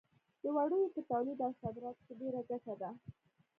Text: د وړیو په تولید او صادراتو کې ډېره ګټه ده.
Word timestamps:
د 0.41 0.45
وړیو 0.55 0.93
په 0.95 1.01
تولید 1.09 1.39
او 1.45 1.51
صادراتو 1.61 2.01
کې 2.07 2.13
ډېره 2.21 2.41
ګټه 2.49 2.73
ده. 2.81 2.89